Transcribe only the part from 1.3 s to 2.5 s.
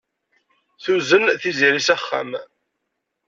Tiziri s axxam.